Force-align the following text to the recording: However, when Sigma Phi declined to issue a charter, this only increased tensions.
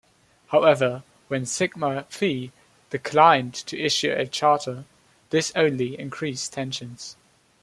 However, 0.47 1.03
when 1.27 1.45
Sigma 1.45 2.07
Phi 2.09 2.51
declined 2.89 3.53
to 3.53 3.79
issue 3.79 4.11
a 4.11 4.25
charter, 4.25 4.85
this 5.29 5.51
only 5.55 5.93
increased 5.99 6.51
tensions. 6.53 7.17